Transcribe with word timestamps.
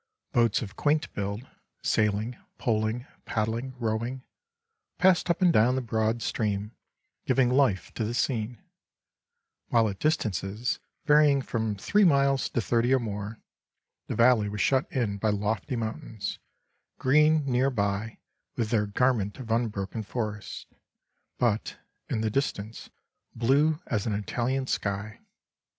Boats 0.31 0.63
of 0.63 0.75
quaint 0.75 1.13
build 1.13 1.45
sailing, 1.83 2.35
poling, 2.57 3.05
paddling, 3.25 3.75
rowing 3.77 4.23
passed 4.97 5.29
up 5.29 5.43
and 5.43 5.53
down 5.53 5.75
the 5.75 5.79
broad 5.81 6.23
stream, 6.23 6.71
giving 7.27 7.51
life 7.51 7.93
to 7.93 8.03
the 8.03 8.15
scene; 8.15 8.57
while 9.67 9.87
at 9.87 9.99
distances 9.99 10.79
varying 11.05 11.39
from 11.39 11.75
three 11.75 12.03
miles 12.03 12.49
to 12.49 12.59
thirty 12.61 12.91
or 12.91 12.97
more, 12.99 13.39
the 14.07 14.15
valley 14.15 14.49
was 14.49 14.59
shut 14.59 14.91
in 14.91 15.17
by 15.19 15.29
lofty 15.29 15.75
mountains, 15.75 16.39
green 16.97 17.45
near 17.45 17.69
by, 17.69 18.17
with 18.55 18.71
their 18.71 18.87
garment 18.87 19.37
of 19.37 19.51
unbroken 19.51 20.01
forest, 20.01 20.65
but, 21.37 21.77
in 22.09 22.21
the 22.21 22.31
distance, 22.31 22.89
blue 23.35 23.79
as 23.85 24.07
an 24.07 24.13
Italian 24.15 24.65
sky. 24.65 25.19